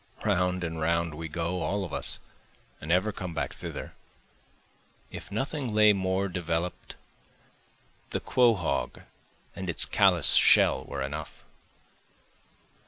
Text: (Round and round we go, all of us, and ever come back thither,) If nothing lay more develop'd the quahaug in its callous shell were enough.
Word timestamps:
(Round 0.25 0.63
and 0.63 0.81
round 0.81 1.13
we 1.13 1.27
go, 1.27 1.61
all 1.61 1.85
of 1.85 1.93
us, 1.93 2.17
and 2.81 2.91
ever 2.91 3.11
come 3.11 3.35
back 3.35 3.53
thither,) 3.53 3.93
If 5.11 5.31
nothing 5.31 5.75
lay 5.75 5.93
more 5.93 6.27
develop'd 6.27 6.95
the 8.09 8.19
quahaug 8.19 9.03
in 9.55 9.69
its 9.69 9.85
callous 9.85 10.33
shell 10.33 10.83
were 10.85 11.03
enough. 11.03 11.43